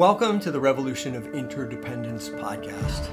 [0.00, 3.10] Welcome to the Revolution of Interdependence podcast.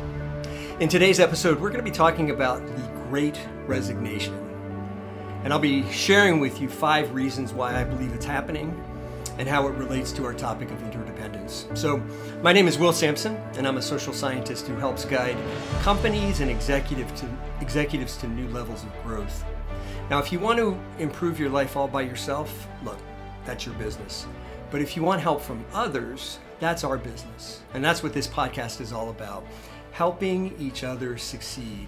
[0.79, 4.33] In today's episode, we're going to be talking about the Great Resignation.
[5.43, 8.81] And I'll be sharing with you five reasons why I believe it's happening
[9.37, 11.67] and how it relates to our topic of interdependence.
[11.73, 12.01] So,
[12.41, 15.35] my name is Will Sampson, and I'm a social scientist who helps guide
[15.81, 17.27] companies and executive to,
[17.59, 19.43] executives to new levels of growth.
[20.09, 22.99] Now, if you want to improve your life all by yourself, look,
[23.43, 24.25] that's your business.
[24.71, 27.61] But if you want help from others, that's our business.
[27.73, 29.45] And that's what this podcast is all about
[29.91, 31.87] helping each other succeed.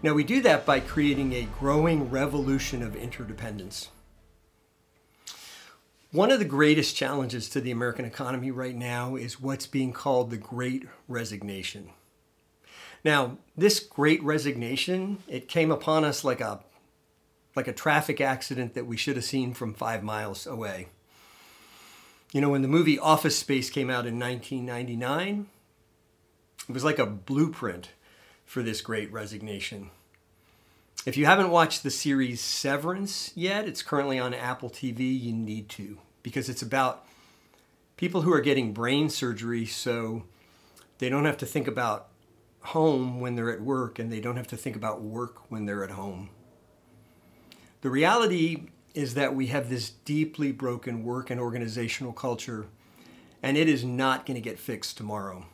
[0.00, 3.88] Now, we do that by creating a growing revolution of interdependence.
[6.12, 10.30] One of the greatest challenges to the American economy right now is what's being called
[10.30, 11.90] the Great Resignation.
[13.04, 16.60] Now, this Great Resignation, it came upon us like a
[17.56, 20.88] like a traffic accident that we should have seen from 5 miles away.
[22.34, 25.46] You know, when the movie Office Space came out in 1999,
[26.68, 27.90] it was like a blueprint
[28.44, 29.90] for this great resignation.
[31.06, 35.16] If you haven't watched the series Severance yet, it's currently on Apple TV.
[35.16, 37.06] You need to, because it's about
[37.96, 40.24] people who are getting brain surgery so
[40.98, 42.08] they don't have to think about
[42.62, 45.84] home when they're at work and they don't have to think about work when they're
[45.84, 46.30] at home.
[47.82, 52.66] The reality is that we have this deeply broken work and organizational culture,
[53.42, 55.44] and it is not going to get fixed tomorrow.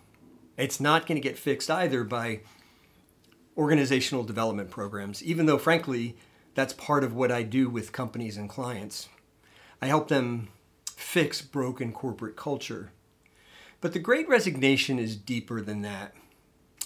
[0.57, 2.41] It's not going to get fixed either by
[3.57, 6.17] organizational development programs, even though, frankly,
[6.55, 9.09] that's part of what I do with companies and clients.
[9.81, 10.49] I help them
[10.95, 12.93] fix broken corporate culture.
[13.81, 16.15] But the great resignation is deeper than that.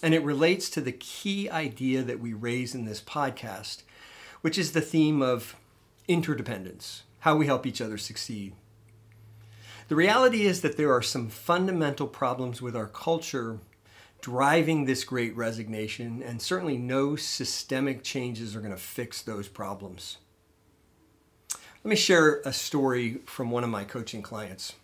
[0.03, 3.83] And it relates to the key idea that we raise in this podcast,
[4.43, 5.57] which is the theme of
[6.09, 8.55] interdependence, how we help each other succeed.
[9.89, 13.59] The reality is that there are some fundamental problems with our culture
[14.21, 20.17] driving this great resignation, and certainly no systemic changes are going to fix those problems.
[21.85, 24.75] Let me share a story from one of my coaching clients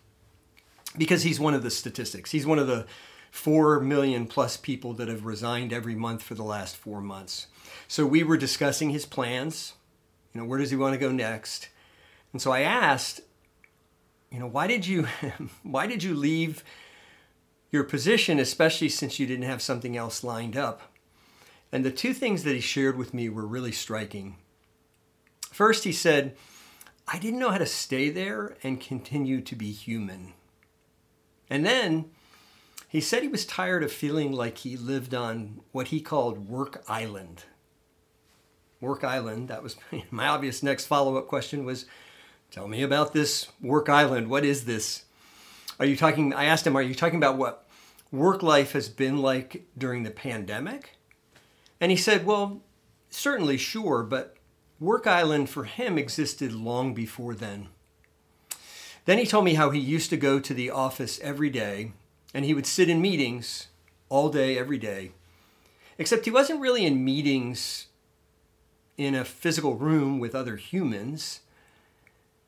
[0.95, 2.29] because he's one of the statistics.
[2.29, 2.85] He's one of the
[3.31, 7.47] 4 million plus people that have resigned every month for the last four months.
[7.87, 9.73] So we were discussing his plans
[10.33, 11.69] you know, where does he want to go next?
[12.33, 13.21] And so I asked,
[14.31, 15.07] you know, why did you
[15.63, 16.63] why did you leave
[17.71, 20.81] your position, especially since you didn't have something else lined up?
[21.71, 24.35] And the two things that he shared with me were really striking.
[25.51, 26.35] First, he said,
[27.07, 30.33] I didn't know how to stay there and continue to be human.
[31.49, 32.05] And then
[32.87, 36.83] he said he was tired of feeling like he lived on what he called work
[36.87, 37.45] island.
[38.81, 39.47] Work Island.
[39.47, 39.77] That was
[40.11, 41.85] my obvious next follow up question was
[42.49, 44.29] tell me about this Work Island.
[44.29, 45.05] What is this?
[45.79, 46.33] Are you talking?
[46.33, 47.67] I asked him, are you talking about what
[48.11, 50.97] work life has been like during the pandemic?
[51.79, 52.61] And he said, well,
[53.09, 54.35] certainly, sure, but
[54.79, 57.69] Work Island for him existed long before then.
[59.05, 61.93] Then he told me how he used to go to the office every day
[62.33, 63.67] and he would sit in meetings
[64.09, 65.11] all day, every day.
[65.97, 67.87] Except he wasn't really in meetings
[69.01, 71.41] in a physical room with other humans.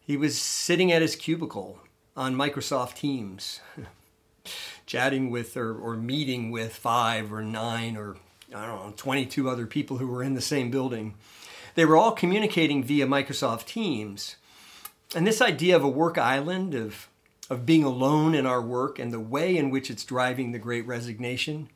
[0.06, 1.80] He was sitting at his cubicle
[2.16, 3.60] on Microsoft Teams,
[4.86, 8.18] chatting with or, or meeting with five or nine or
[8.54, 11.16] I don't know, 22 other people who were in the same building.
[11.74, 14.36] They were all communicating via Microsoft Teams.
[15.16, 17.08] And this idea of a work island, of,
[17.50, 20.86] of being alone in our work, and the way in which it's driving the great
[20.86, 21.70] resignation,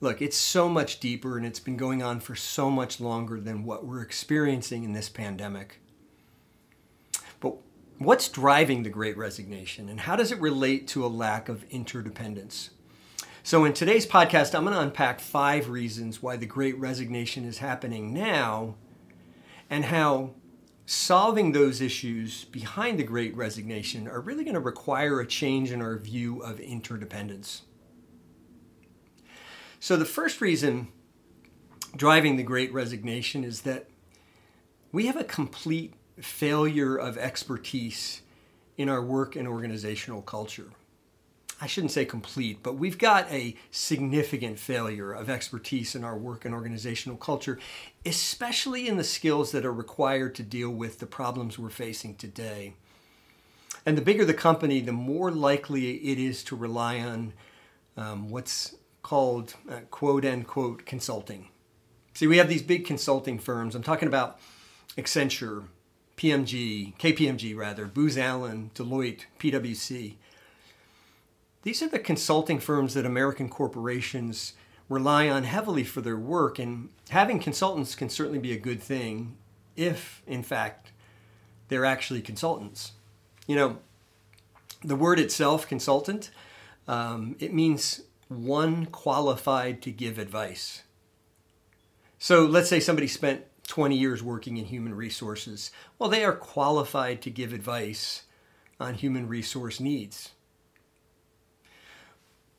[0.00, 3.64] Look, it's so much deeper and it's been going on for so much longer than
[3.64, 5.80] what we're experiencing in this pandemic.
[7.40, 7.56] But
[7.98, 12.70] what's driving the great resignation and how does it relate to a lack of interdependence?
[13.46, 17.58] So, in today's podcast, I'm going to unpack five reasons why the great resignation is
[17.58, 18.76] happening now
[19.68, 20.30] and how
[20.86, 25.82] solving those issues behind the great resignation are really going to require a change in
[25.82, 27.62] our view of interdependence.
[29.84, 30.88] So, the first reason
[31.94, 33.90] driving the great resignation is that
[34.92, 38.22] we have a complete failure of expertise
[38.78, 40.70] in our work and organizational culture.
[41.60, 46.46] I shouldn't say complete, but we've got a significant failure of expertise in our work
[46.46, 47.58] and organizational culture,
[48.06, 52.72] especially in the skills that are required to deal with the problems we're facing today.
[53.84, 57.34] And the bigger the company, the more likely it is to rely on
[57.98, 61.50] um, what's called uh, quote unquote consulting.
[62.14, 63.76] See, we have these big consulting firms.
[63.76, 64.40] I'm talking about
[64.96, 65.64] Accenture,
[66.16, 70.14] PMG, KPMG rather, Booz Allen, Deloitte, PwC.
[71.62, 74.54] these are the consulting firms that American corporations
[74.88, 79.36] rely on heavily for their work, and having consultants can certainly be a good thing
[79.76, 80.92] if, in fact,
[81.68, 82.92] they're actually consultants.
[83.46, 83.78] You know,
[84.82, 86.30] the word itself, consultant,
[86.86, 90.82] um, it means one qualified to give advice.
[92.18, 95.70] So let's say somebody spent 20 years working in human resources.
[95.98, 98.24] Well, they are qualified to give advice
[98.80, 100.30] on human resource needs.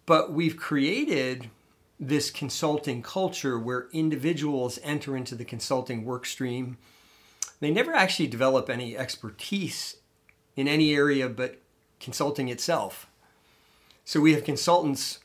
[0.05, 1.49] But we've created
[1.99, 6.77] this consulting culture where individuals enter into the consulting work stream.
[7.59, 9.97] They never actually develop any expertise
[10.55, 11.59] in any area but
[11.99, 13.07] consulting itself.
[14.03, 15.19] So we have consultants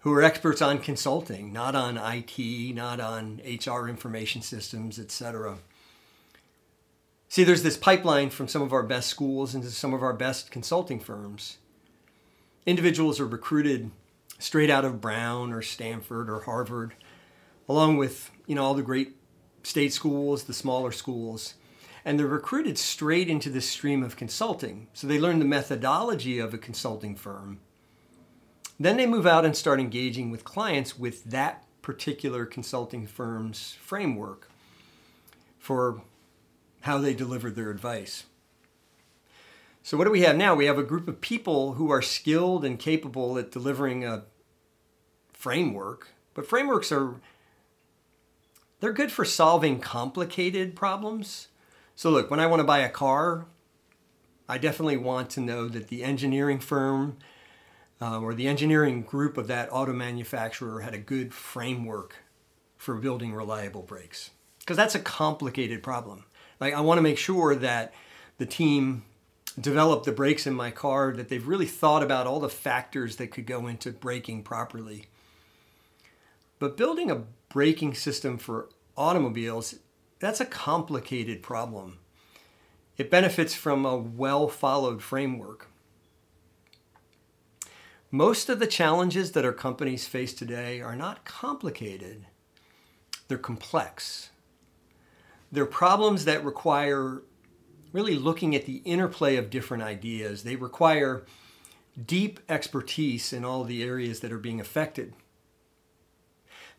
[0.00, 5.58] who are experts on consulting, not on IT, not on HR information systems, etc.
[7.28, 10.50] See, there's this pipeline from some of our best schools into some of our best
[10.50, 11.58] consulting firms.
[12.64, 13.90] Individuals are recruited
[14.38, 16.94] straight out of Brown or Stanford or Harvard,
[17.68, 19.16] along with you know all the great
[19.62, 21.54] state schools, the smaller schools,
[22.04, 24.86] and they're recruited straight into this stream of consulting.
[24.94, 27.60] So they learn the methodology of a consulting firm.
[28.78, 34.48] Then they move out and start engaging with clients with that particular consulting firm's framework
[35.58, 36.02] for
[36.82, 38.24] how they deliver their advice.
[39.82, 40.54] So, what do we have now?
[40.54, 44.24] We have a group of people who are skilled and capable at delivering a
[45.32, 47.16] framework, but frameworks are
[48.80, 51.48] they're good for solving complicated problems.
[51.96, 53.46] So, look, when I want to buy a car,
[54.48, 57.16] I definitely want to know that the engineering firm
[58.00, 62.16] uh, or the engineering group of that auto manufacturer had a good framework
[62.76, 64.30] for building reliable brakes.
[64.60, 66.24] Because that's a complicated problem.
[66.60, 67.92] Like, I want to make sure that
[68.38, 69.04] the team
[69.60, 73.28] developed the brakes in my car, that they've really thought about all the factors that
[73.28, 75.06] could go into braking properly.
[76.58, 79.76] But building a braking system for automobiles,
[80.18, 81.98] that's a complicated problem.
[82.96, 85.68] It benefits from a well followed framework.
[88.10, 92.26] Most of the challenges that our companies face today are not complicated,
[93.28, 94.30] they're complex.
[95.52, 97.22] They're problems that require
[97.92, 100.42] really looking at the interplay of different ideas.
[100.42, 101.24] They require
[102.02, 105.14] deep expertise in all the areas that are being affected.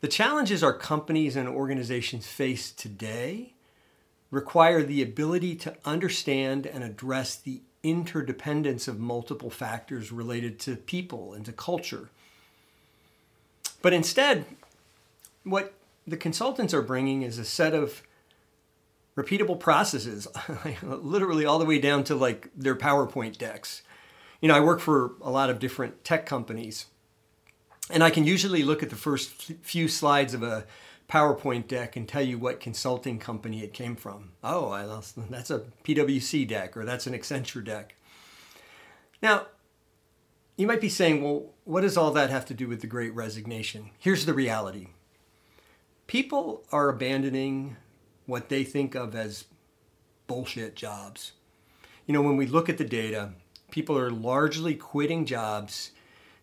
[0.02, 3.54] The challenges our companies and organizations face today
[4.32, 11.34] require the ability to understand and address the interdependence of multiple factors related to people
[11.34, 12.10] and to culture.
[13.82, 14.46] But instead,
[15.44, 15.74] what
[16.06, 18.04] the consultants are bringing is a set of
[19.16, 20.28] repeatable processes,
[20.84, 23.82] literally all the way down to like their PowerPoint decks.
[24.42, 26.86] You know, I work for a lot of different tech companies,
[27.90, 29.30] and I can usually look at the first
[29.62, 30.66] few slides of a
[31.10, 34.32] PowerPoint deck and tell you what consulting company it came from.
[34.44, 37.96] Oh, I, lost, that's a PwC deck or that's an Accenture deck.
[39.22, 39.48] Now,
[40.56, 43.14] you might be saying, well, what does all that have to do with the great
[43.16, 43.90] resignation?
[43.98, 44.88] Here's the reality
[46.06, 47.78] people are abandoning
[48.26, 49.46] what they think of as
[50.28, 51.34] bullshit jobs.
[52.06, 53.32] You know, when we look at the data,
[53.72, 55.92] people are largely quitting jobs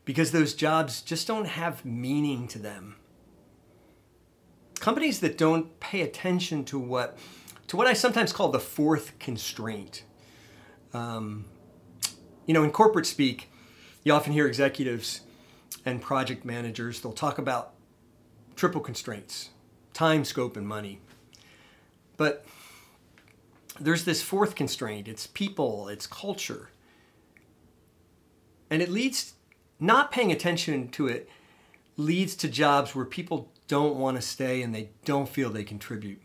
[0.04, 2.96] because those jobs just don't have meaning to them.
[4.80, 7.18] Companies that don't pay attention to what
[7.68, 10.04] to what I sometimes call the fourth constraint.
[10.94, 11.46] Um,
[12.46, 13.50] you know, in corporate speak,
[14.04, 15.22] you often hear executives
[15.84, 17.72] and project managers, they'll talk about
[18.54, 19.50] triple constraints
[19.92, 21.00] time, scope, and money.
[22.18, 22.44] But
[23.80, 26.70] there's this fourth constraint it's people, it's culture.
[28.68, 29.34] And it leads,
[29.78, 31.28] not paying attention to it,
[31.96, 36.20] leads to jobs where people don't want to stay and they don't feel they contribute.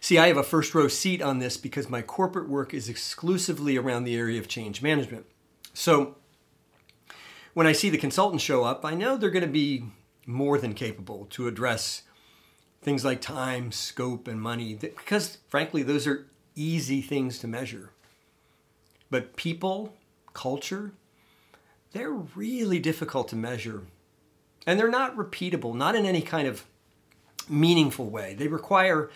[0.00, 3.76] See, I have a first row seat on this because my corporate work is exclusively
[3.76, 5.26] around the area of change management.
[5.74, 6.16] So
[7.54, 9.84] when I see the consultants show up, I know they're going to be
[10.26, 12.02] more than capable to address
[12.82, 17.90] things like time, scope, and money, because frankly, those are easy things to measure.
[19.10, 19.94] But people,
[20.34, 20.92] culture,
[21.92, 23.84] they're really difficult to measure.
[24.66, 26.64] And they're not repeatable, not in any kind of
[27.48, 28.34] meaningful way.
[28.34, 29.10] They require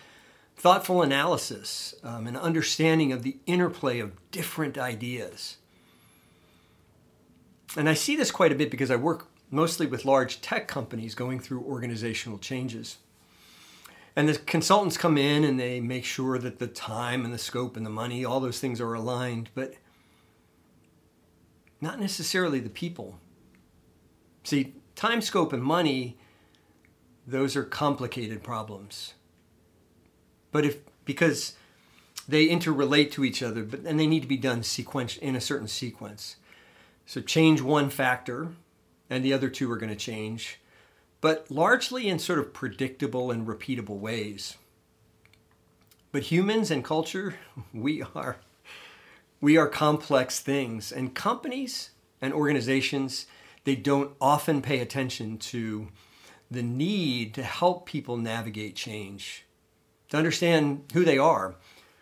[0.56, 5.56] thoughtful analysis um, and understanding of the interplay of different ideas.
[7.76, 11.14] And I see this quite a bit because I work mostly with large tech companies
[11.14, 12.98] going through organizational changes.
[14.16, 17.76] And the consultants come in and they make sure that the time and the scope
[17.76, 19.50] and the money, all those things are aligned.
[19.54, 19.74] But
[21.80, 23.18] not necessarily the people.
[24.44, 26.18] See, time, scope, and money,
[27.26, 29.14] those are complicated problems.
[30.52, 31.54] But if, because
[32.28, 35.40] they interrelate to each other, but and they need to be done sequence in a
[35.40, 36.36] certain sequence.
[37.06, 38.50] So change one factor,
[39.08, 40.60] and the other two are going to change,
[41.22, 44.58] but largely in sort of predictable and repeatable ways.
[46.12, 47.36] But humans and culture,
[47.72, 48.36] we are
[49.40, 51.90] we are complex things, and companies
[52.20, 53.24] and organizations
[53.70, 55.86] they don't often pay attention to
[56.50, 59.44] the need to help people navigate change,
[60.08, 61.54] to understand who they are,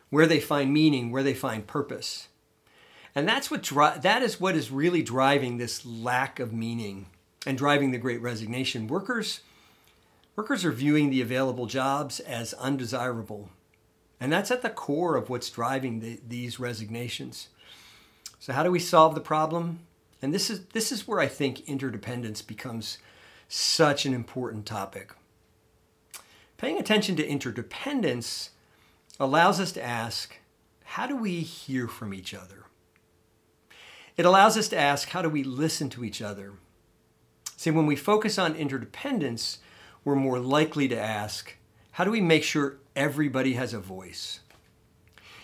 [0.08, 2.28] where they find meaning, where they find purpose.
[3.14, 7.08] And that's what dri- that is what is really driving this lack of meaning
[7.44, 8.86] and driving the great resignation.
[8.86, 9.40] Workers
[10.36, 13.50] workers are viewing the available jobs as undesirable.
[14.18, 17.48] And that's at the core of what's driving the, these resignations.
[18.38, 19.80] So how do we solve the problem?
[20.20, 22.98] And this is this is where I think interdependence becomes
[23.48, 25.12] such an important topic.
[26.56, 28.50] Paying attention to interdependence
[29.20, 30.36] allows us to ask,
[30.84, 32.64] how do we hear from each other?
[34.16, 36.54] It allows us to ask, how do we listen to each other?
[37.56, 39.58] See, when we focus on interdependence,
[40.04, 41.56] we're more likely to ask,
[41.92, 44.40] how do we make sure everybody has a voice?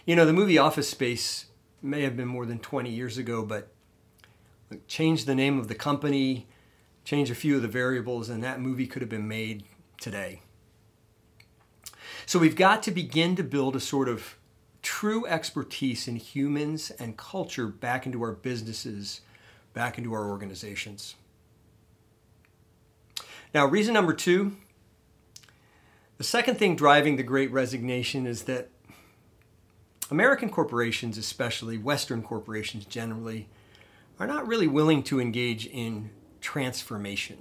[0.05, 1.47] You know, the movie Office Space
[1.83, 3.74] may have been more than 20 years ago, but
[4.87, 6.47] change the name of the company,
[7.05, 9.65] change a few of the variables, and that movie could have been made
[10.01, 10.41] today.
[12.27, 14.37] So we've got to begin to build a sort of
[14.83, 19.21] true expertise in humans and culture back into our businesses,
[19.73, 21.15] back into our organizations.
[23.55, 24.57] Now, reason number two
[26.17, 28.71] the second thing driving the great resignation is that
[30.11, 33.49] American corporations, especially Western corporations generally,
[34.19, 37.39] are not really willing to engage in transformation.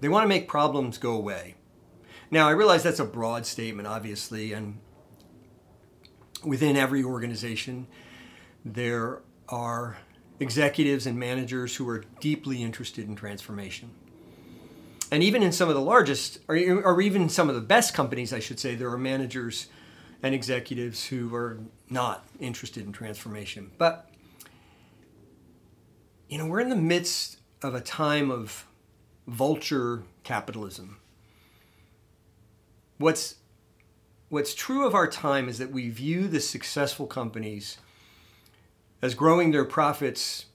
[0.00, 1.56] They want to make problems go away.
[2.30, 4.78] Now, I realize that's a broad statement, obviously, and
[6.44, 7.86] within every organization,
[8.64, 9.98] there are
[10.40, 13.90] executives and managers who are deeply interested in transformation.
[15.10, 16.56] And even in some of the largest, or,
[17.00, 19.68] even some of the best companies, I should say, there are managers
[20.22, 23.70] and executives who are not interested in transformation.
[23.78, 24.10] But,
[26.28, 28.66] you know, we're in the midst of a time of
[29.26, 30.98] vulture capitalism
[32.98, 33.36] what's
[34.28, 37.78] what's true of our time is that we view the successful companies
[39.00, 40.46] as growing their profits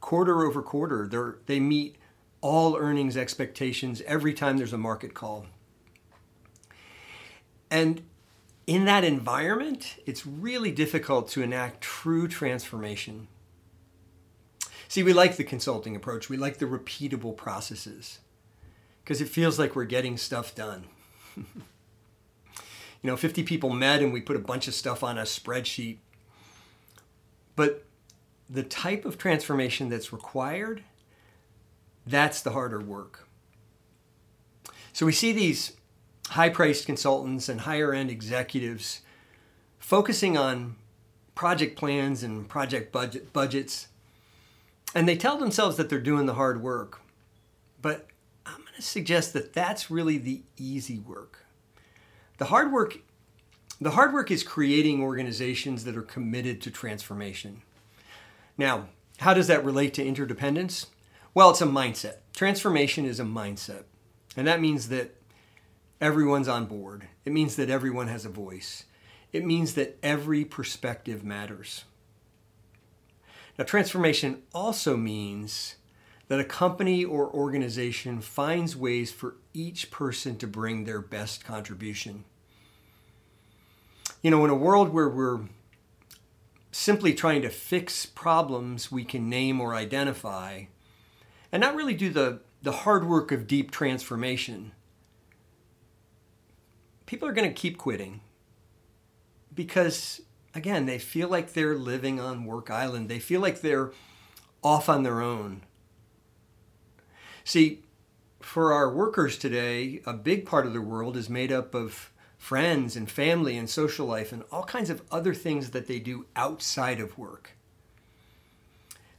[0.00, 1.08] quarter over quarter.
[1.08, 1.96] They're, they meet
[2.40, 5.46] all earnings expectations every time there's a market call.
[7.68, 8.02] And
[8.68, 13.26] in that environment, it's really difficult to enact true transformation.
[14.88, 18.20] See, we like the consulting approach, we like the repeatable processes.
[19.02, 20.84] Because it feels like we're getting stuff done.
[21.36, 21.44] you
[23.02, 25.98] know 50 people met and we put a bunch of stuff on a spreadsheet.
[27.54, 27.84] But
[28.50, 30.82] the type of transformation that's required
[32.06, 33.26] that's the harder work.
[34.92, 35.72] So we see these
[36.30, 39.02] high priced consultants and higher end executives
[39.78, 40.76] focusing on
[41.34, 43.88] project plans and project budget budgets
[44.96, 47.00] and they tell themselves that they're doing the hard work
[47.80, 48.08] but
[48.44, 51.46] i'm going to suggest that that's really the easy work
[52.38, 52.98] the hard work
[53.80, 57.60] the hard work is creating organizations that are committed to transformation.
[58.56, 58.88] Now,
[59.18, 60.86] how does that relate to interdependence?
[61.34, 62.16] Well, it's a mindset.
[62.34, 63.84] Transformation is a mindset.
[64.34, 65.14] And that means that
[66.00, 67.08] everyone's on board.
[67.26, 68.84] It means that everyone has a voice.
[69.32, 71.84] It means that every perspective matters.
[73.58, 75.76] Now, transformation also means
[76.28, 82.24] that a company or organization finds ways for each person to bring their best contribution.
[84.22, 85.40] You know, in a world where we're
[86.72, 90.64] simply trying to fix problems we can name or identify
[91.50, 94.72] and not really do the, the hard work of deep transformation,
[97.06, 98.20] people are going to keep quitting
[99.54, 100.20] because,
[100.56, 103.08] again, they feel like they're living on Work Island.
[103.08, 103.92] They feel like they're
[104.62, 105.62] off on their own.
[107.44, 107.82] See,
[108.40, 112.96] for our workers today, a big part of the world is made up of friends
[112.96, 117.00] and family and social life and all kinds of other things that they do outside
[117.00, 117.52] of work.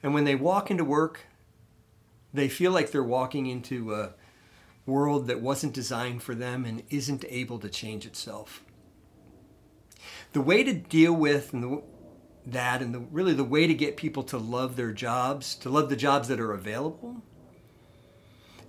[0.02, 1.22] And when they walk into work,
[2.34, 4.14] they feel like they're walking into a
[4.86, 8.64] world that wasn't designed for them and isn't able to change itself.
[10.38, 11.82] The way to deal with and the,
[12.46, 15.90] that and the, really the way to get people to love their jobs, to love
[15.90, 17.24] the jobs that are available,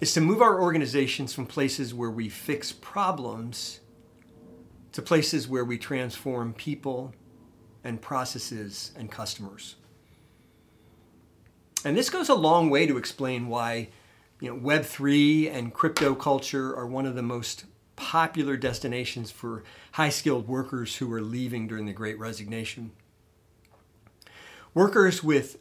[0.00, 3.80] is to move our organizations from places where we fix problems
[4.92, 7.12] to places where we transform people
[7.84, 9.76] and processes and customers.
[11.84, 13.90] And this goes a long way to explain why
[14.40, 17.66] you know, Web3 and crypto culture are one of the most
[17.98, 22.92] popular destinations for high skilled workers who are leaving during the Great Resignation.
[24.72, 25.58] Workers with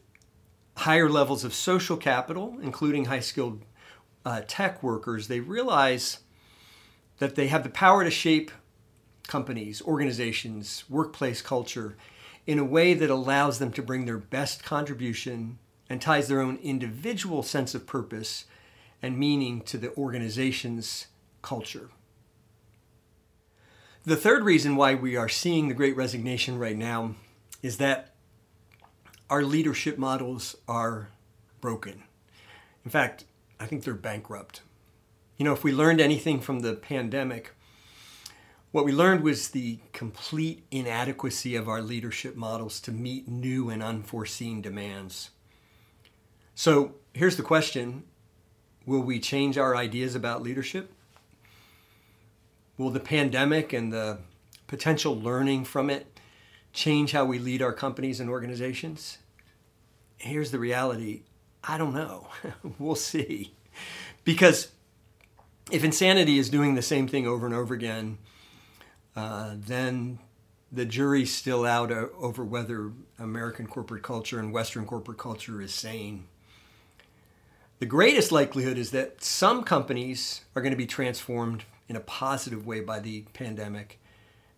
[0.76, 3.64] higher levels of social capital, including high skilled
[4.24, 6.20] uh, tech workers, they realize
[7.18, 8.52] that they have the power to shape
[9.26, 11.96] companies, organizations, workplace culture
[12.46, 15.58] in a way that allows them to bring their best contribution
[15.90, 18.44] and ties their own individual sense of purpose
[19.02, 21.08] and meaning to the organization's
[21.42, 21.90] culture.
[24.08, 27.14] The third reason why we are seeing the great resignation right now
[27.62, 28.14] is that
[29.28, 31.10] our leadership models are
[31.60, 32.04] broken.
[32.86, 33.26] In fact,
[33.60, 34.62] I think they're bankrupt.
[35.36, 37.54] You know, if we learned anything from the pandemic,
[38.72, 43.82] what we learned was the complete inadequacy of our leadership models to meet new and
[43.82, 45.32] unforeseen demands.
[46.54, 48.04] So here's the question
[48.86, 50.94] Will we change our ideas about leadership?
[52.78, 54.18] Will the pandemic and the
[54.68, 56.20] potential learning from it
[56.72, 59.18] change how we lead our companies and organizations?
[60.16, 61.22] Here's the reality
[61.64, 62.28] I don't know.
[62.78, 63.52] we'll see.
[64.24, 64.68] Because
[65.70, 68.18] if insanity is doing the same thing over and over again,
[69.16, 70.20] uh, then
[70.70, 75.74] the jury's still out uh, over whether American corporate culture and Western corporate culture is
[75.74, 76.28] sane.
[77.80, 82.66] The greatest likelihood is that some companies are going to be transformed in a positive
[82.66, 84.00] way by the pandemic,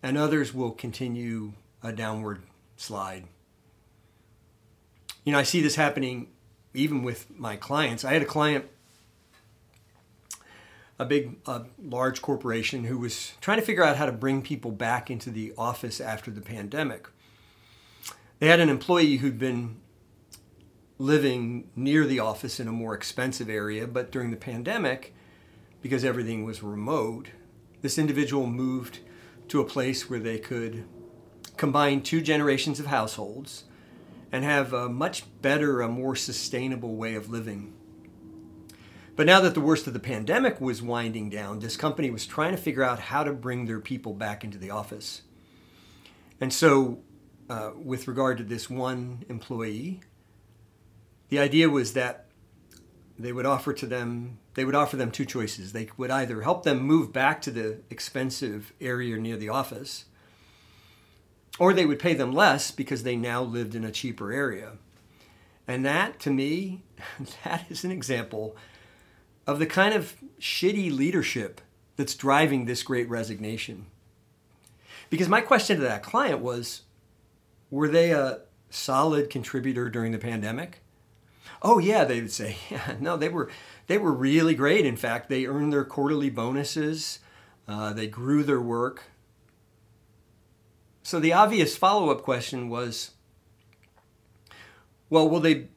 [0.03, 2.43] and others will continue a downward
[2.75, 3.25] slide.
[5.23, 6.27] You know, I see this happening
[6.73, 8.03] even with my clients.
[8.03, 8.65] I had a client
[11.01, 14.71] a big, a large corporation who was trying to figure out how to bring people
[14.71, 17.07] back into the office after the pandemic.
[18.37, 19.77] They had an employee who'd been
[20.99, 25.15] living near the office in a more expensive area, but during the pandemic,
[25.81, 27.29] because everything was remote,
[27.81, 28.99] this individual moved
[29.47, 30.85] to a place where they could
[31.57, 33.65] combine two generations of households
[34.31, 37.73] and have a much better, a more sustainable way of living
[39.21, 42.55] but now that the worst of the pandemic was winding down, this company was trying
[42.55, 45.21] to figure out how to bring their people back into the office.
[46.39, 47.03] And so,
[47.47, 49.99] uh, with regard to this one employee,
[51.29, 52.30] the idea was that
[53.21, 55.71] they would offer to them they would offer them two choices.
[55.71, 60.05] They would either help them move back to the expensive area near the office,
[61.57, 64.73] or they would pay them less because they now lived in a cheaper area.
[65.67, 66.83] And that, to me,
[67.45, 68.55] that is an example
[69.47, 71.61] of the kind of shitty leadership
[71.95, 73.85] that's driving this great resignation.
[75.09, 76.81] Because my question to that client was
[77.69, 80.80] were they a solid contributor during the pandemic?
[81.61, 82.57] Oh yeah, they would say.
[82.69, 83.49] Yeah, no, they were
[83.87, 84.85] they were really great.
[84.85, 87.19] In fact, they earned their quarterly bonuses.
[87.67, 89.03] Uh, they grew their work.
[91.03, 93.11] So the obvious follow-up question was,
[95.09, 95.67] well, will they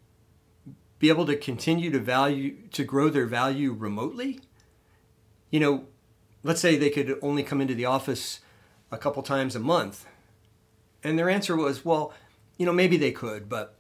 [0.98, 4.40] be able to continue to value to grow their value remotely
[5.50, 5.84] you know
[6.42, 8.40] let's say they could only come into the office
[8.90, 10.06] a couple times a month
[11.02, 12.12] and their answer was well
[12.56, 13.73] you know maybe they could but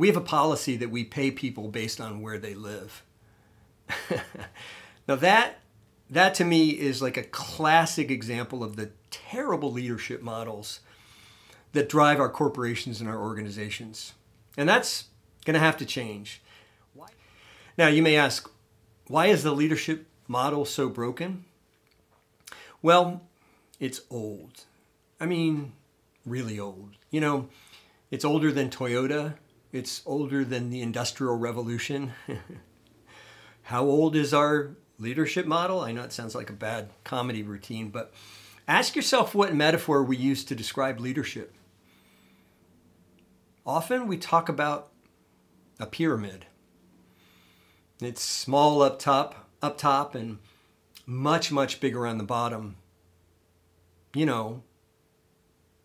[0.00, 3.02] we have a policy that we pay people based on where they live
[5.08, 5.58] now that
[6.08, 10.80] that to me is like a classic example of the terrible leadership models
[11.72, 14.14] that drive our corporations and our organizations
[14.56, 15.04] and that's
[15.44, 16.40] going to have to change
[17.80, 18.50] now, you may ask,
[19.06, 21.46] why is the leadership model so broken?
[22.82, 23.22] Well,
[23.78, 24.64] it's old.
[25.18, 25.72] I mean,
[26.26, 26.90] really old.
[27.10, 27.48] You know,
[28.10, 29.36] it's older than Toyota,
[29.72, 32.12] it's older than the Industrial Revolution.
[33.62, 35.80] How old is our leadership model?
[35.80, 38.12] I know it sounds like a bad comedy routine, but
[38.66, 41.54] ask yourself what metaphor we use to describe leadership.
[43.64, 44.90] Often we talk about
[45.78, 46.46] a pyramid.
[48.00, 50.38] It's small up top, up top, and
[51.06, 52.76] much, much bigger on the bottom.
[54.14, 54.62] You know,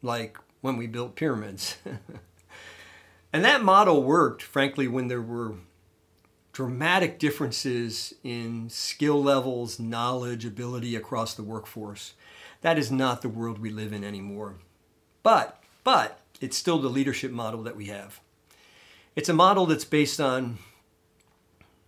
[0.01, 1.77] like when we built pyramids.
[3.35, 5.55] and that model worked, frankly, when there were
[6.53, 12.13] dramatic differences in skill levels, knowledge, ability across the workforce.
[12.61, 14.55] That is not the world we live in anymore.
[15.21, 18.21] But, but, it's still the leadership model that we have.
[19.17, 20.59] It's a model that's based on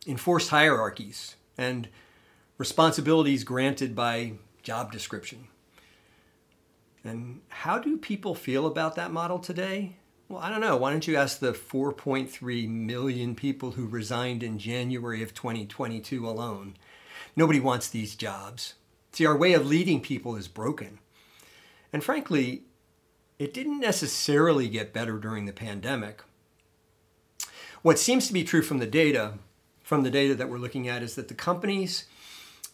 [0.06, 1.88] enforced hierarchies and
[2.58, 4.34] responsibilities granted by
[4.64, 5.48] job description.
[7.06, 9.96] And how do people feel about that model today?
[10.30, 10.76] Well, I don't know.
[10.76, 16.76] Why don't you ask the 4.3 million people who resigned in January of 2022 alone?
[17.38, 18.74] Nobody wants these jobs.
[19.14, 21.00] See, our way of leading people is broken.
[21.94, 22.64] And frankly,
[23.40, 26.24] it didn't necessarily get better during the pandemic.
[27.82, 29.36] What seems to be true from the data,
[29.82, 32.06] from the data that we're looking at, is that the companies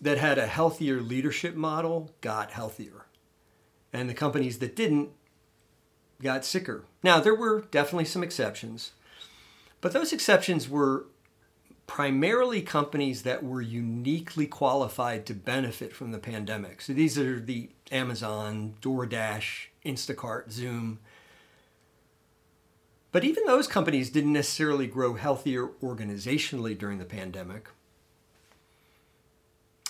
[0.01, 3.05] that had a healthier leadership model got healthier.
[3.91, 5.11] And the companies that didn't
[6.23, 6.85] got sicker.
[7.03, 8.91] Now, there were definitely some exceptions,
[9.81, 11.05] but those exceptions were
[11.85, 16.81] primarily companies that were uniquely qualified to benefit from the pandemic.
[16.81, 20.99] So these are the Amazon, DoorDash, Instacart, Zoom.
[23.11, 27.67] But even those companies didn't necessarily grow healthier organizationally during the pandemic.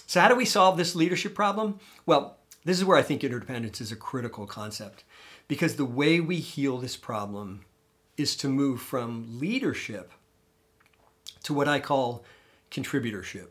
[0.08, 1.80] So, how do we solve this leadership problem?
[2.06, 5.04] Well, this is where I think interdependence is a critical concept
[5.48, 7.66] because the way we heal this problem
[8.18, 10.12] is to move from leadership
[11.44, 12.24] to what I call
[12.72, 13.50] contributorship.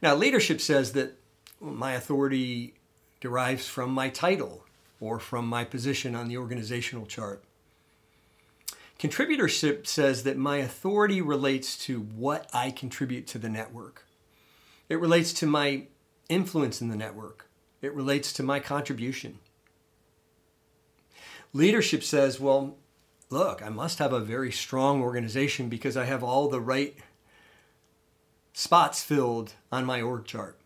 [0.00, 1.18] Now, leadership says that
[1.60, 2.74] my authority
[3.20, 4.64] derives from my title
[5.00, 7.44] or from my position on the organizational chart.
[8.98, 14.06] Contributorship says that my authority relates to what I contribute to the network.
[14.88, 15.88] It relates to my
[16.28, 17.48] influence in the network.
[17.82, 19.38] It relates to my contribution.
[21.52, 22.76] Leadership says, well,
[23.30, 26.96] look, I must have a very strong organization because I have all the right
[28.52, 30.58] spots filled on my org chart.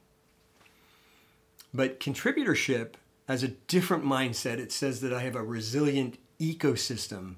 [1.75, 2.95] But contributorship
[3.27, 4.59] has a different mindset.
[4.59, 7.37] It says that I have a resilient ecosystem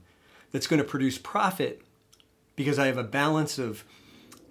[0.53, 1.83] that's going to produce profit
[2.55, 3.85] because I have a balance of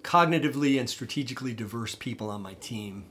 [0.02, 3.04] cognitively and strategically diverse people on my team.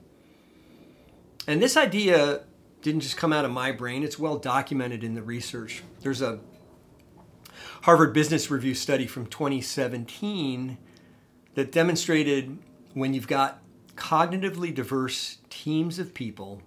[1.47, 2.41] And this idea
[2.82, 5.84] didn't just come out of my brain, it's well documented in the research.
[6.02, 6.39] There's a
[7.84, 10.78] Harvard Business Review study from 2017
[11.56, 12.58] that demonstrated
[12.93, 13.62] when you've got
[13.95, 16.62] cognitively diverse teams of people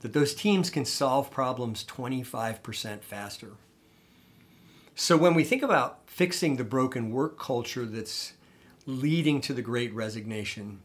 [0.00, 3.52] that those teams can solve problems 25% faster.
[4.94, 8.34] So when we think about fixing the broken work culture that's
[8.86, 10.80] leading to the great resignation,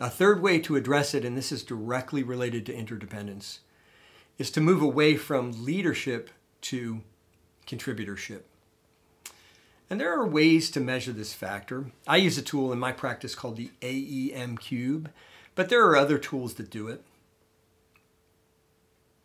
[0.00, 3.60] a third way to address it, and this is directly related to interdependence,
[4.38, 6.30] is to move away from leadership
[6.62, 7.02] to
[7.66, 8.40] contributorship.
[9.90, 11.90] And there are ways to measure this factor.
[12.06, 15.10] I use a tool in my practice called the AEM Cube,
[15.54, 17.02] but there are other tools that do it.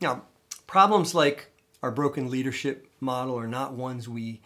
[0.01, 0.23] Now,
[0.67, 4.41] problems like our broken leadership model are not ones we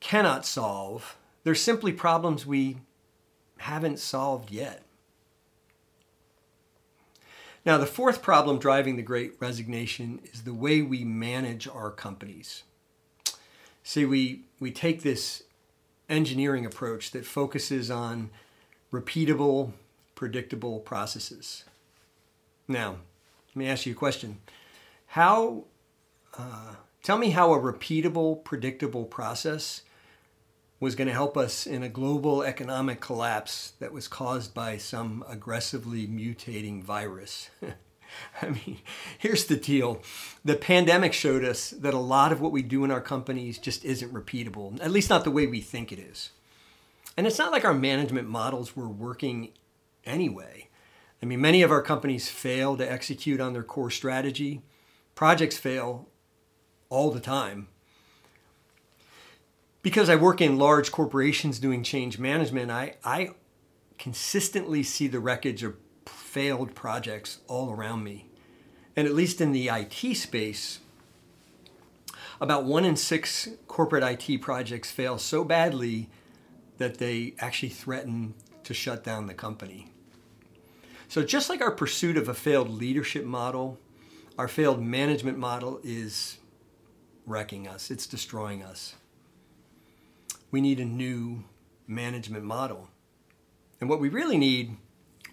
[0.00, 1.16] cannot solve.
[1.44, 2.78] They're simply problems we
[3.58, 4.85] haven't solved yet.
[7.66, 12.62] Now, the fourth problem driving the great resignation is the way we manage our companies.
[13.82, 15.42] See, we, we take this
[16.08, 18.30] engineering approach that focuses on
[18.92, 19.72] repeatable,
[20.14, 21.64] predictable processes.
[22.68, 22.98] Now,
[23.48, 24.38] let me ask you a question.
[25.08, 25.64] How,
[26.38, 29.82] uh, tell me how a repeatable, predictable process
[30.78, 35.24] was going to help us in a global economic collapse that was caused by some
[35.28, 37.50] aggressively mutating virus.
[38.42, 38.78] I mean,
[39.18, 40.02] here's the deal.
[40.44, 43.84] The pandemic showed us that a lot of what we do in our companies just
[43.84, 46.30] isn't repeatable, at least not the way we think it is.
[47.16, 49.52] And it's not like our management models were working
[50.04, 50.68] anyway.
[51.22, 54.60] I mean, many of our companies fail to execute on their core strategy.
[55.14, 56.08] Projects fail
[56.90, 57.68] all the time.
[59.86, 63.30] Because I work in large corporations doing change management, I, I
[63.98, 68.26] consistently see the wreckage of failed projects all around me.
[68.96, 70.80] And at least in the IT space,
[72.40, 76.10] about one in six corporate IT projects fail so badly
[76.78, 79.92] that they actually threaten to shut down the company.
[81.06, 83.78] So, just like our pursuit of a failed leadership model,
[84.36, 86.38] our failed management model is
[87.24, 88.96] wrecking us, it's destroying us.
[90.50, 91.44] We need a new
[91.86, 92.88] management model.
[93.80, 94.76] And what we really need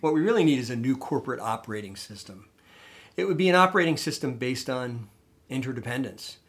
[0.03, 2.49] what we really need is a new corporate operating system.
[3.15, 5.07] It would be an operating system based on
[5.49, 6.39] interdependence,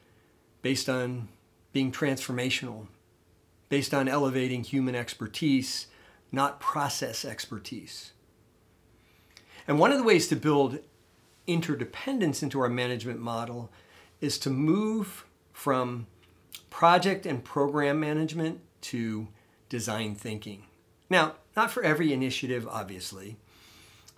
[0.61, 1.29] based on
[1.73, 2.89] being transformational,
[3.69, 5.87] based on elevating human expertise,
[6.33, 8.13] not process expertise.
[9.69, 10.81] And one of the ways to build
[11.47, 13.71] interdependence into our management model
[14.21, 16.09] is to move from
[16.71, 19.29] project and program management to
[19.69, 20.65] design thinking.
[21.09, 23.37] Now, not for every initiative, obviously.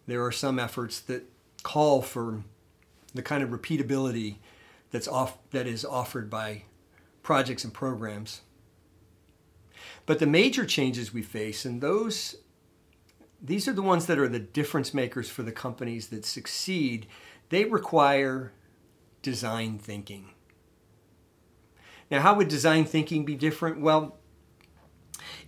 [0.06, 1.24] There are some efforts that
[1.62, 2.42] call for
[3.14, 4.36] the kind of repeatability
[4.90, 6.62] that's off, that is offered by
[7.22, 8.42] projects and programs.
[10.06, 12.36] But the major changes we face, and those
[13.42, 17.06] these are the ones that are the difference makers for the companies that succeed,
[17.50, 18.52] they require
[19.22, 20.30] design thinking.
[22.10, 23.80] Now, how would design thinking be different?
[23.80, 24.18] Well,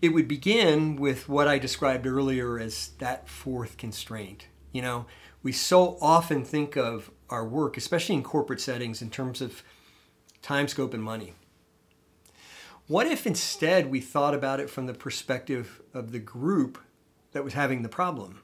[0.03, 4.47] it would begin with what I described earlier as that fourth constraint.
[4.73, 5.07] You know,
[5.42, 9.62] we so often think of our work, especially in corporate settings, in terms of
[10.42, 11.35] time, scope, and money.
[12.87, 16.79] What if instead we thought about it from the perspective of the group
[17.33, 18.40] that was having the problem?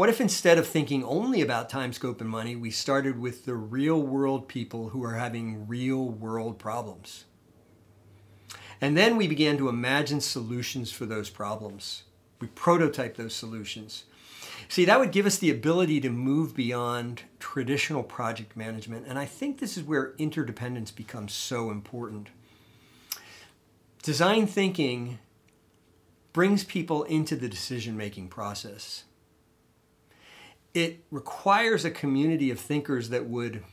[0.00, 3.54] What if instead of thinking only about time, scope, and money, we started with the
[3.54, 7.26] real world people who are having real world problems?
[8.80, 12.04] And then we began to imagine solutions for those problems.
[12.40, 14.04] We prototype those solutions.
[14.68, 19.06] See, that would give us the ability to move beyond traditional project management.
[19.06, 22.30] And I think this is where interdependence becomes so important.
[24.02, 25.18] Design thinking
[26.32, 29.04] brings people into the decision making process.
[30.72, 33.64] It requires a community of thinkers that would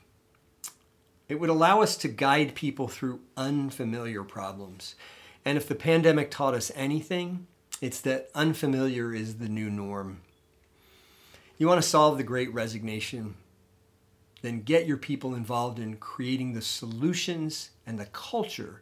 [1.28, 4.96] it would allow us to guide people through unfamiliar problems.
[5.44, 7.48] And if the pandemic taught us anything,
[7.82, 10.22] it's that unfamiliar is the new norm.
[11.58, 13.36] You want to solve the great resignation,
[14.42, 18.82] then get your people involved in creating the solutions and the culture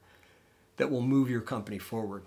[0.77, 2.25] that will move your company forward.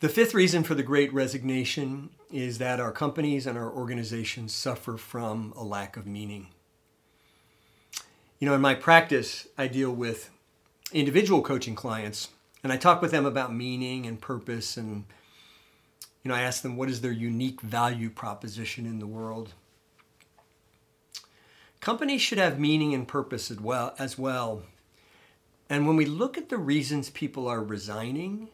[0.00, 4.96] The fifth reason for the great resignation is that our companies and our organizations suffer
[4.96, 6.48] from a lack of meaning.
[8.38, 10.30] You know, in my practice, I deal with
[10.92, 12.28] individual coaching clients
[12.62, 15.04] and I talk with them about meaning and purpose and
[16.22, 19.54] you know, I ask them what is their unique value proposition in the world.
[21.80, 24.62] Companies should have meaning and purpose as well, as well.
[25.70, 28.48] And when we look at the reasons people are resigning,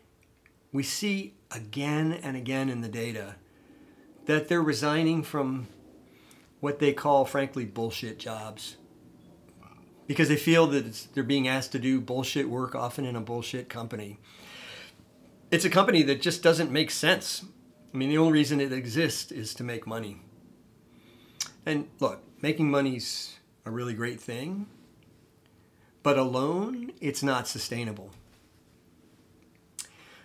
[0.73, 3.37] we see again and again in the data
[4.27, 5.67] that they're resigning from
[6.61, 8.77] what they call, frankly, bullshit jobs.
[10.07, 13.69] Because they feel that they're being asked to do bullshit work, often in a bullshit
[13.69, 14.19] company.
[15.51, 17.45] It's a company that just doesn't make sense.
[17.93, 20.21] I mean, the only reason it exists is to make money.
[21.65, 24.67] And look, making money's a really great thing,
[26.03, 28.11] but alone, it's not sustainable.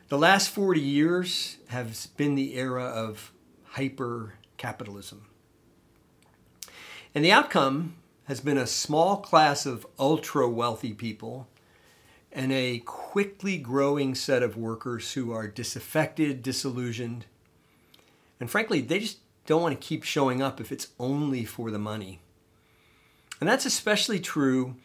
[0.09, 3.31] The last 40 years have been the era of
[3.71, 5.25] hyper capitalism.
[7.13, 11.47] And the outcome has been a small class of ultra wealthy people
[12.31, 17.25] and a quickly growing set of workers who are disaffected, disillusioned,
[18.39, 21.79] and frankly, they just don't want to keep showing up if it's only for the
[21.79, 22.21] money.
[23.39, 24.75] And that's especially true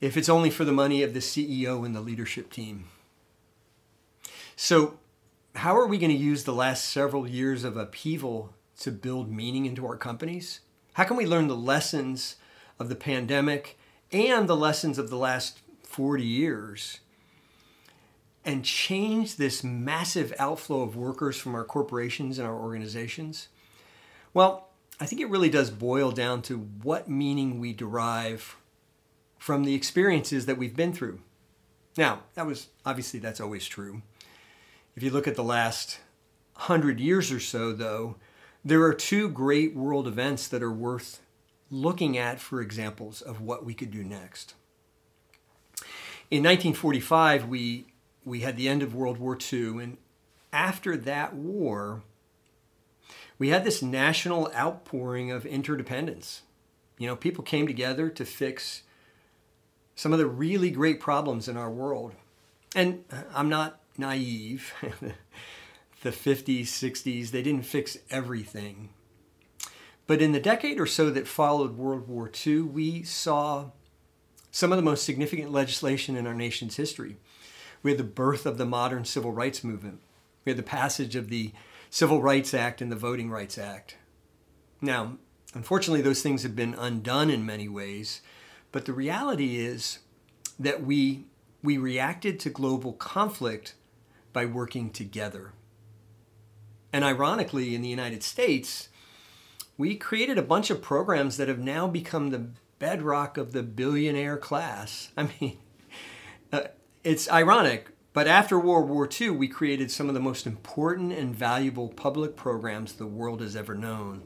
[0.00, 2.86] if it's only for the money of the CEO and the leadership team.
[4.56, 4.98] So,
[5.54, 9.66] how are we going to use the last several years of upheaval to build meaning
[9.66, 10.60] into our companies?
[10.94, 12.36] How can we learn the lessons
[12.78, 13.78] of the pandemic
[14.10, 17.00] and the lessons of the last 40 years
[18.44, 23.48] and change this massive outflow of workers from our corporations and our organizations?
[24.32, 24.68] Well,
[25.00, 28.56] I think it really does boil down to what meaning we derive
[29.38, 31.20] from the experiences that we've been through.
[31.96, 34.02] Now, that was obviously that's always true.
[34.96, 35.98] If you look at the last
[36.54, 38.16] hundred years or so, though,
[38.64, 41.20] there are two great world events that are worth
[41.70, 44.54] looking at for examples of what we could do next.
[46.30, 47.86] In 1945, we,
[48.24, 49.96] we had the end of World War II, and
[50.52, 52.02] after that war,
[53.38, 56.42] we had this national outpouring of interdependence.
[56.98, 58.82] You know, people came together to fix
[59.96, 62.14] some of the really great problems in our world.
[62.76, 64.72] And uh, I'm not naive.
[66.04, 68.90] the 50s, 60s, they didn't fix everything.
[70.06, 73.70] But in the decade or so that followed World War II, we saw
[74.50, 77.16] some of the most significant legislation in our nation's history.
[77.82, 80.00] We had the birth of the modern civil rights movement.
[80.44, 81.52] We had the passage of the
[81.88, 83.96] Civil Rights Act and the Voting Rights Act.
[84.80, 85.16] Now,
[85.54, 88.20] unfortunately, those things have been undone in many ways,
[88.72, 90.00] but the reality is
[90.58, 91.24] that we,
[91.62, 93.74] we reacted to global conflict
[94.34, 95.54] by working together.
[96.92, 98.90] And ironically, in the United States,
[99.78, 104.36] we created a bunch of programs that have now become the bedrock of the billionaire
[104.36, 105.10] class.
[105.16, 105.56] I mean,
[106.52, 106.64] uh,
[107.02, 111.34] it's ironic, but after World War II, we created some of the most important and
[111.34, 114.22] valuable public programs the world has ever known.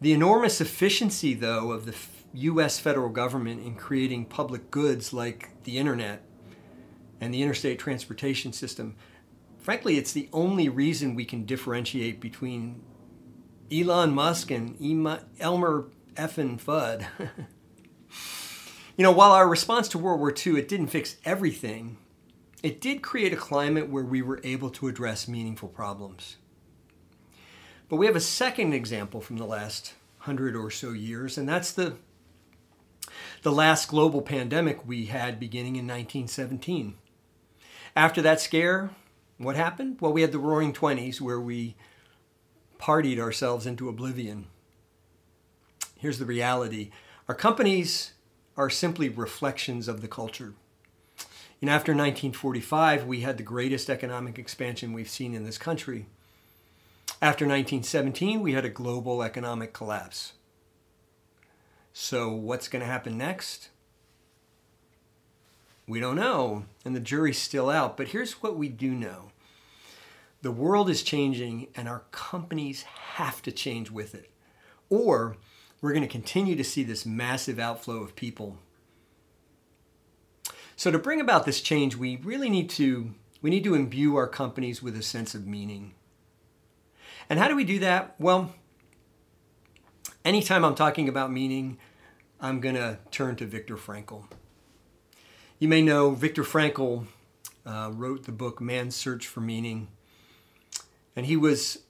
[0.00, 1.94] The enormous efficiency, though, of the
[2.32, 6.22] US federal government in creating public goods like the internet
[7.20, 8.96] and the interstate transportation system,
[9.58, 12.82] frankly, it's the only reason we can differentiate between
[13.70, 14.76] Elon Musk and
[15.38, 17.06] Elmer Fudd.
[18.96, 21.98] you know, while our response to World War II, it didn't fix everything,
[22.62, 26.36] it did create a climate where we were able to address meaningful problems.
[27.88, 31.72] But we have a second example from the last hundred or so years, and that's
[31.72, 31.96] the
[33.42, 36.94] the last global pandemic we had beginning in 1917.
[37.96, 38.90] After that scare,
[39.38, 39.98] what happened?
[40.00, 41.76] Well, we had the roaring 20s where we
[42.78, 44.46] partied ourselves into oblivion.
[45.96, 46.90] Here's the reality
[47.28, 48.12] our companies
[48.56, 50.54] are simply reflections of the culture.
[51.60, 56.06] And after 1945, we had the greatest economic expansion we've seen in this country.
[57.22, 60.32] After 1917, we had a global economic collapse.
[61.92, 63.68] So, what's going to happen next?
[65.90, 67.96] We don't know, and the jury's still out.
[67.96, 69.30] But here's what we do know
[70.40, 74.30] the world is changing, and our companies have to change with it.
[74.88, 75.36] Or
[75.82, 78.58] we're going to continue to see this massive outflow of people
[80.80, 84.26] so to bring about this change, we really need to we need to imbue our
[84.26, 85.92] companies with a sense of meaning.
[87.28, 88.14] And how do we do that?
[88.18, 88.54] Well,
[90.24, 91.76] anytime I'm talking about meaning,
[92.40, 94.24] I'm going to turn to Viktor Frankl.
[95.60, 97.04] You may know Viktor Frankl
[97.66, 99.88] uh, wrote the book Man's Search for Meaning,
[101.14, 101.80] and he was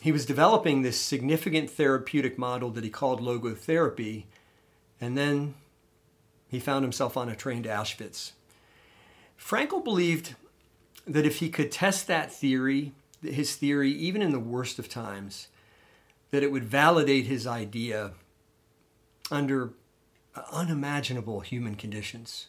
[0.00, 4.26] he was developing this significant therapeutic model that he called logotherapy,
[5.00, 5.54] and then
[6.46, 8.30] he found himself on a train to Auschwitz.
[9.36, 10.36] Frankl believed
[11.04, 15.48] that if he could test that theory, his theory, even in the worst of times,
[16.30, 18.12] that it would validate his idea
[19.32, 19.72] under
[20.52, 22.46] unimaginable human conditions.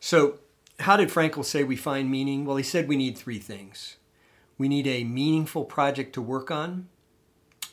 [0.00, 0.38] So,
[0.80, 2.46] how did Frankl say we find meaning?
[2.46, 3.96] Well, he said we need three things
[4.56, 6.86] we need a meaningful project to work on,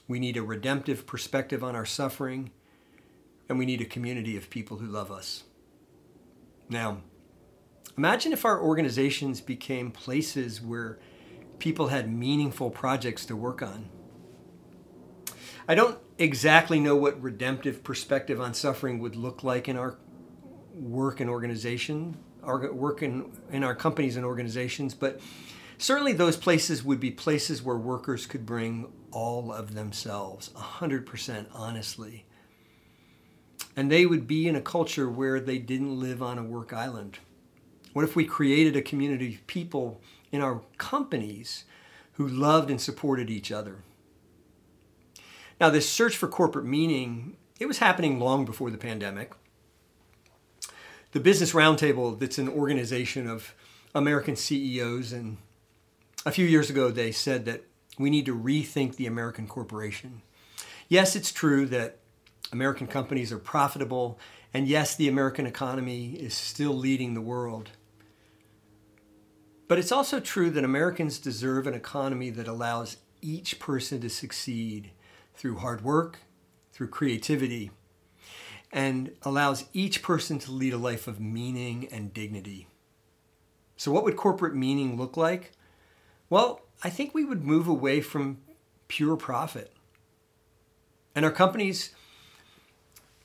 [0.08, 2.50] we need a redemptive perspective on our suffering,
[3.50, 5.44] and we need a community of people who love us.
[6.70, 7.02] Now,
[7.98, 10.98] imagine if our organizations became places where
[11.60, 13.90] people had meaningful projects to work on.
[15.68, 19.98] I don't exactly know what redemptive perspective on suffering would look like in our
[20.78, 25.20] work and organization, our work in, in our companies and organizations, but
[25.78, 32.26] certainly those places would be places where workers could bring all of themselves, 100% honestly,
[33.76, 37.20] and they would be in a culture where they didn't live on a work island.
[37.94, 41.64] What if we created a community of people in our companies
[42.14, 43.78] who loved and supported each other?
[45.60, 49.34] Now, this search for corporate meaning, it was happening long before the pandemic.
[51.14, 53.56] The Business Roundtable, that's an organization of
[53.96, 55.38] American CEOs, and
[56.26, 57.64] a few years ago they said that
[57.98, 60.22] we need to rethink the American corporation.
[60.90, 62.00] Yes, it's true that
[62.52, 64.20] American companies are profitable,
[64.54, 67.70] and yes, the American economy is still leading the world.
[69.70, 74.92] But it's also true that Americans deserve an economy that allows each person to succeed
[75.36, 76.20] through hard work,
[76.74, 77.72] through creativity,
[78.72, 82.68] and allows each person to lead a life of meaning and dignity.
[83.78, 85.52] So, what would corporate meaning look like?
[86.30, 88.40] Well, I think we would move away from
[88.88, 89.72] pure profit.
[91.16, 91.92] And our companies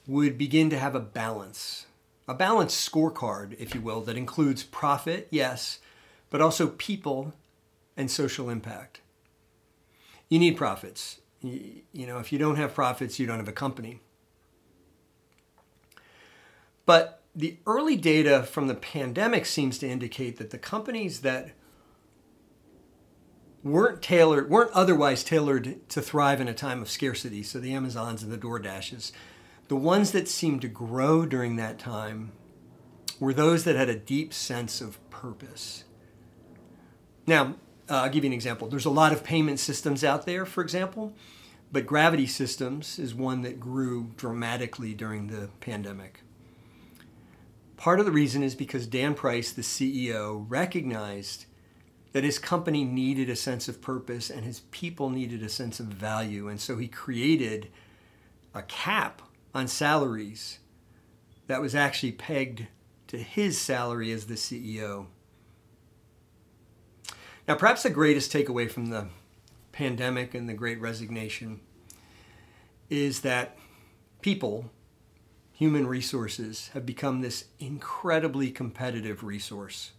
[0.06, 1.86] would begin to have a balance,
[2.26, 5.78] a balanced scorecard, if you will, that includes profit, yes,
[6.30, 7.34] but also people
[7.96, 9.00] and social impact.
[10.28, 11.20] You need profits.
[11.42, 14.00] You, know, if you don't have profits, you don't have a company.
[16.92, 21.52] But the early data from the pandemic seems to indicate that the companies that
[23.64, 28.22] weren't tailored, weren't otherwise tailored to thrive in a time of scarcity, so the Amazons
[28.22, 29.10] and the DoorDashes,
[29.68, 32.32] the ones that seemed to grow during that time
[33.18, 35.84] were those that had a deep sense of purpose.
[37.26, 37.54] Now,
[37.88, 38.68] uh, I'll give you an example.
[38.68, 41.14] There's a lot of payment systems out there, for example,
[41.72, 46.20] but Gravity Systems is one that grew dramatically during the pandemic.
[47.82, 51.46] Part of the reason is because Dan Price, the CEO, recognized
[52.12, 55.86] that his company needed a sense of purpose and his people needed a sense of
[55.86, 56.46] value.
[56.46, 57.70] And so he created
[58.54, 59.20] a cap
[59.52, 60.60] on salaries
[61.48, 62.68] that was actually pegged
[63.08, 65.06] to his salary as the CEO.
[67.48, 69.08] Now, perhaps the greatest takeaway from the
[69.72, 71.58] pandemic and the great resignation
[72.88, 73.58] is that
[74.20, 74.70] people,
[75.62, 79.92] human resources, have become this incredibly competitive resource.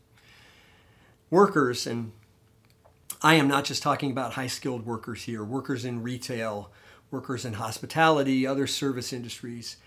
[1.29, 2.11] Workers, and
[3.21, 6.69] I am not just talking about high skilled workers here, workers in retail,
[7.11, 9.77] workers in hospitality, other service industries.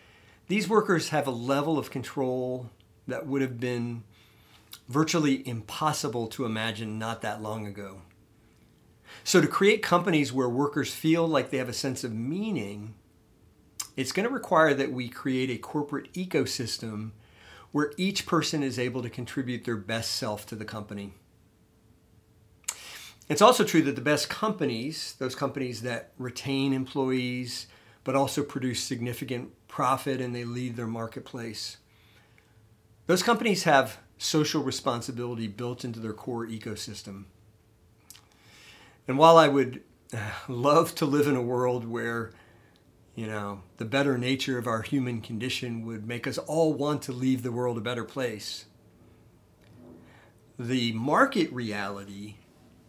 [0.49, 2.71] These workers have a level of control
[3.07, 4.03] that would have been
[4.89, 8.01] virtually impossible to imagine not that long ago.
[9.25, 12.95] So, to create companies where workers feel like they have a sense of meaning,
[13.97, 17.13] it's going to require that we create a corporate ecosystem
[17.73, 21.15] where each person is able to contribute their best self to the company.
[23.29, 27.67] It's also true that the best companies, those companies that retain employees
[28.05, 31.79] but also produce significant profit and they lead their marketplace,
[33.07, 37.25] those companies have social responsibility built into their core ecosystem.
[39.09, 39.83] And while I would
[40.13, 40.19] uh,
[40.49, 42.33] love to live in a world where,
[43.17, 47.13] you know, the better nature of our human condition would make us all want to
[47.13, 48.67] leave the world a better place,
[50.59, 52.35] the market reality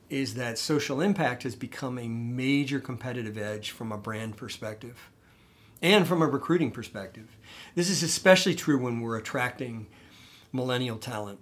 [0.10, 5.10] is that social impact has become a major competitive edge from a brand perspective
[5.82, 7.38] and from a recruiting perspective.
[7.76, 9.88] This is especially true when we're attracting
[10.52, 11.40] millennial talent.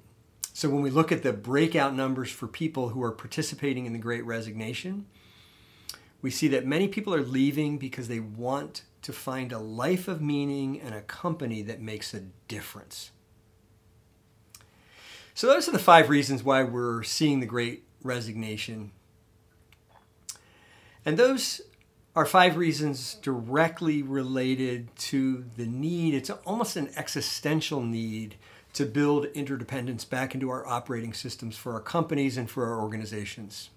[0.54, 4.00] So when we look at the breakout numbers for people who are participating in the
[4.00, 5.08] great resignation,
[6.26, 10.24] we see that many people are leaving because they want to find a life of
[10.24, 13.12] meaning and a company that makes a difference.
[15.36, 18.90] So those are the five reasons why we're seeing the great resignation.
[21.06, 21.62] And those
[22.16, 28.34] are five reasons directly related to the need, it's almost an existential need
[28.74, 33.70] to build interdependence back into our operating systems for our companies and for our organizations.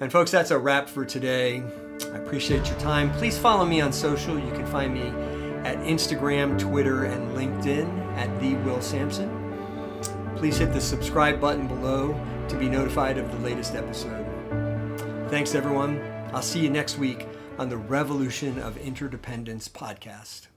[0.00, 1.62] And folks, that's a wrap for today.
[2.12, 3.10] I appreciate your time.
[3.12, 4.38] Please follow me on social.
[4.38, 5.08] You can find me
[5.68, 9.28] at Instagram, Twitter, and LinkedIn at the Will Sampson.
[10.36, 12.18] Please hit the subscribe button below
[12.48, 14.24] to be notified of the latest episode.
[15.30, 16.00] Thanks, everyone.
[16.32, 17.26] I'll see you next week
[17.58, 20.47] on the Revolution of Interdependence podcast.